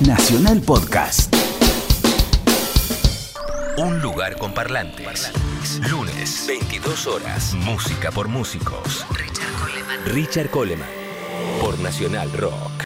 [0.00, 1.32] Nacional Podcast.
[3.76, 5.30] Un lugar con parlantes.
[5.88, 7.54] Lunes, 22 horas.
[7.54, 9.06] Música por músicos.
[9.10, 10.04] Richard Coleman.
[10.06, 10.88] Richard Coleman.
[11.60, 12.79] Por Nacional Rock.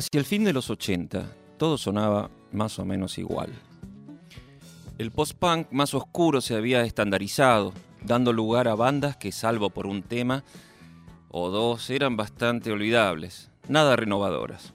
[0.00, 3.52] Hacia el fin de los 80, todo sonaba más o menos igual.
[4.96, 10.02] El post-punk más oscuro se había estandarizado, dando lugar a bandas que, salvo por un
[10.02, 10.42] tema
[11.30, 14.72] o dos, eran bastante olvidables, nada renovadoras.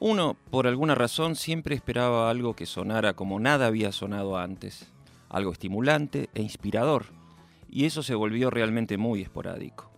[0.00, 4.90] Uno, por alguna razón, siempre esperaba algo que sonara como nada había sonado antes,
[5.28, 7.04] algo estimulante e inspirador,
[7.70, 9.91] y eso se volvió realmente muy esporádico.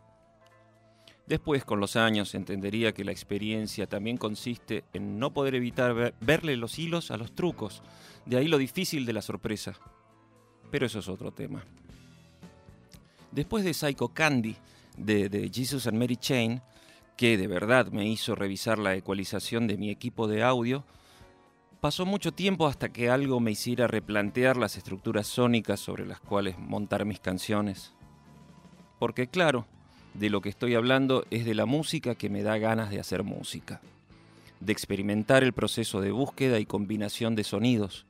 [1.26, 6.56] Después, con los años, entendería que la experiencia también consiste en no poder evitar verle
[6.56, 7.82] los hilos a los trucos,
[8.26, 9.74] de ahí lo difícil de la sorpresa.
[10.70, 11.64] Pero eso es otro tema.
[13.32, 14.54] Después de Psycho Candy,
[14.96, 16.60] de, Jesus and Mary Chain,
[17.16, 20.84] que de verdad me hizo revisar la ecualización de mi equipo de audio,
[21.80, 26.58] pasó mucho tiempo hasta que algo me hiciera replantear las estructuras sónicas sobre las cuales
[26.58, 27.94] montar mis canciones.
[28.98, 29.66] Porque claro,
[30.14, 33.24] de lo que estoy hablando es de la música que me da ganas de hacer
[33.24, 33.80] música,
[34.60, 38.06] de experimentar el proceso de búsqueda y combinación de sonidos.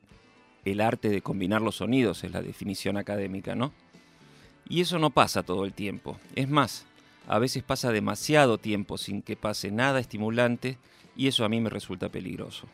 [0.63, 3.73] El arte de combinar los sonidos es la definición académica, ¿no?
[4.69, 6.17] Y eso no pasa todo el tiempo.
[6.35, 6.85] Es más,
[7.27, 10.77] a veces pasa demasiado tiempo sin que pase nada estimulante
[11.15, 12.67] y eso a mí me resulta peligroso.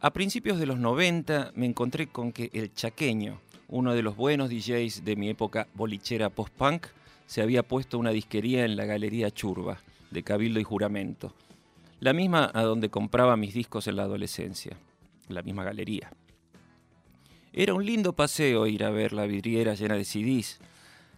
[0.00, 4.48] A principios de los 90 me encontré con que el chaqueño, uno de los buenos
[4.48, 6.86] DJs de mi época bolichera post-punk,
[7.28, 9.76] se había puesto una disquería en la Galería Churba,
[10.10, 11.34] de Cabildo y Juramento,
[12.00, 14.78] la misma a donde compraba mis discos en la adolescencia,
[15.28, 16.10] la misma galería.
[17.52, 20.58] Era un lindo paseo ir a ver la vidriera llena de CDs.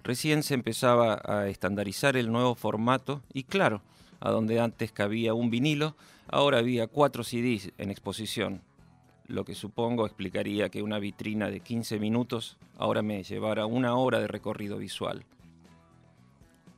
[0.02, 3.80] Recién se empezaba a estandarizar el nuevo formato y claro,
[4.18, 5.94] a donde antes cabía un vinilo,
[6.26, 8.62] ahora había cuatro CDs en exposición,
[9.28, 14.18] lo que supongo explicaría que una vitrina de 15 minutos ahora me llevara una hora
[14.18, 15.24] de recorrido visual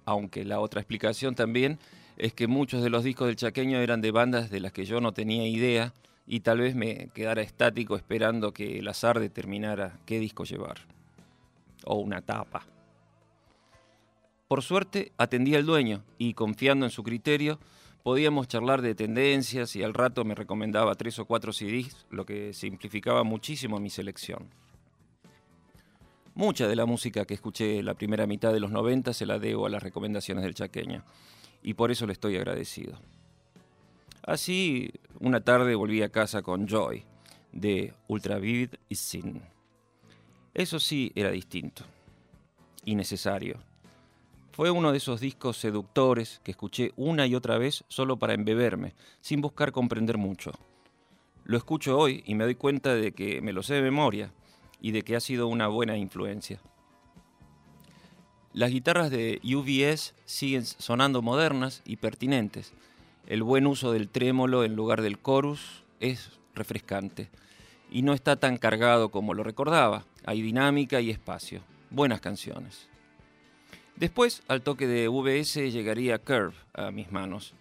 [0.05, 1.79] aunque la otra explicación también
[2.17, 5.01] es que muchos de los discos del chaqueño eran de bandas de las que yo
[5.01, 5.93] no tenía idea
[6.27, 10.79] y tal vez me quedara estático esperando que el azar determinara qué disco llevar.
[11.85, 12.67] O una tapa.
[14.47, 17.59] Por suerte atendí al dueño y confiando en su criterio
[18.03, 22.53] podíamos charlar de tendencias y al rato me recomendaba tres o cuatro CDs, lo que
[22.53, 24.49] simplificaba muchísimo mi selección.
[26.35, 29.67] Mucha de la música que escuché la primera mitad de los 90 se la debo
[29.67, 31.05] a las recomendaciones del chaqueño
[31.63, 32.99] y por eso le estoy agradecido.
[34.23, 37.05] Así, una tarde volví a casa con Joy,
[37.53, 39.43] de Ultra Vivid y Sin.
[40.55, 41.85] Eso sí era distinto
[42.85, 43.59] y necesario.
[44.53, 48.95] Fue uno de esos discos seductores que escuché una y otra vez solo para embeberme,
[49.21, 50.53] sin buscar comprender mucho.
[51.45, 54.33] Lo escucho hoy y me doy cuenta de que me lo sé de memoria,
[54.83, 56.61] y de que ha sido una buena influencia.
[58.53, 62.75] Las guitarras de UVS siguen sonando modernas y pertinentes.
[63.27, 67.31] El buen uso del trémolo en lugar del chorus es refrescante
[67.91, 70.05] y no está tan cargado como lo recordaba.
[70.27, 71.63] Hay dinámica y espacio.
[71.91, 72.89] Buenas canciones.
[73.97, 77.55] Después, al toque de VS, llegaría Curve a mis manos,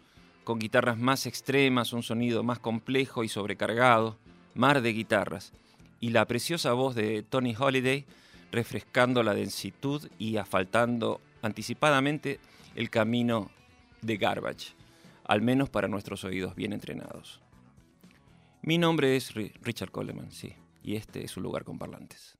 [0.43, 4.17] con guitarras más extremas, un sonido más complejo y sobrecargado,
[4.55, 5.53] mar de guitarras,
[6.01, 8.05] y la preciosa voz de Tony Holiday
[8.51, 12.39] refrescando la densitud y asfaltando anticipadamente
[12.75, 13.49] el camino
[14.01, 14.73] de Garbage,
[15.23, 17.39] al menos para nuestros oídos bien entrenados.
[18.61, 20.53] Mi nombre es Richard Coleman, sí,
[20.83, 22.37] y este es un lugar con parlantes.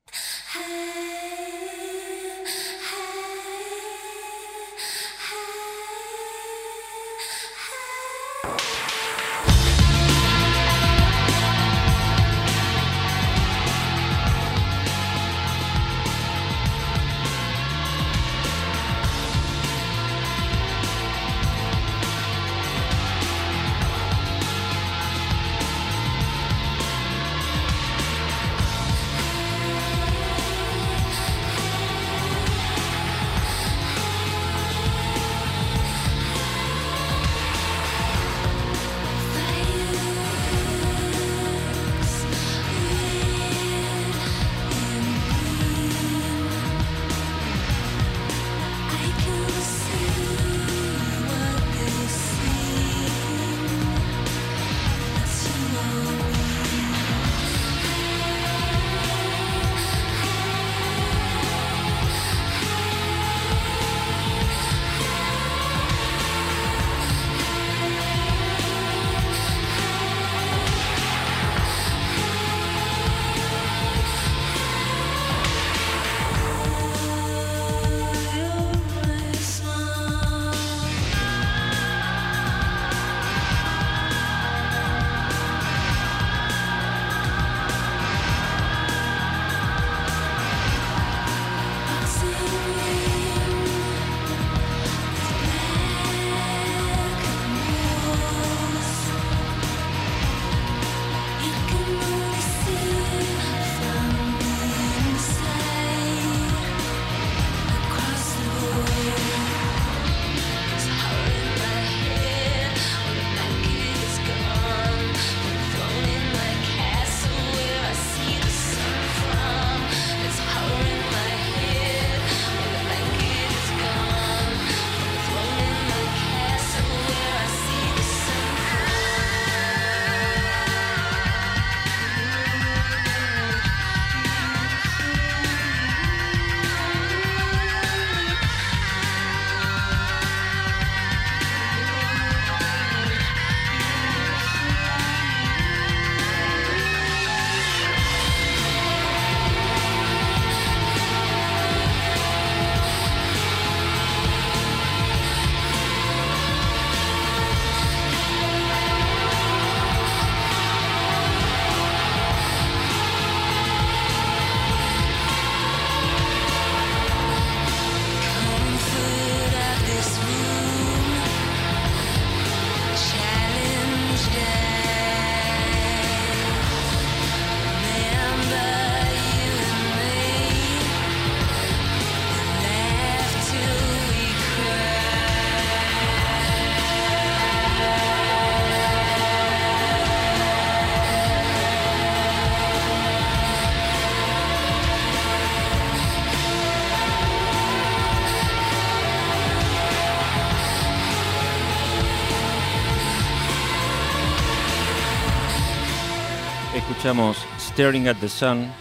[207.01, 208.71] Escuchamos Staring at the Sun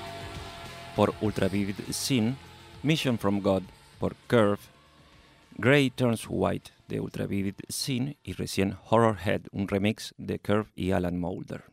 [0.94, 2.37] por Ultra Vivid Scene,
[2.83, 3.62] Mission from God
[3.98, 4.61] por Curve,
[5.56, 10.68] Grey Turns White de Ultra Vivid Scene y recién Horror Head, un remix de Curve
[10.76, 11.64] y Alan Moulder.